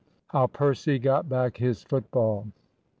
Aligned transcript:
HOW 0.29 0.47
PERCY 0.47 0.97
GOT 0.97 1.29
BACK 1.29 1.57
HIS 1.57 1.83
FOOTBALL. 1.83 2.47